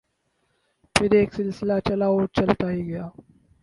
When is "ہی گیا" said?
2.71-3.07